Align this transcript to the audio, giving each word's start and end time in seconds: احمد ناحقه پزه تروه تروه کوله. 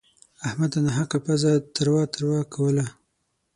احمد 0.47 0.71
ناحقه 0.85 1.17
پزه 1.25 1.51
تروه 1.75 2.03
تروه 2.13 2.39
کوله. 2.53 2.85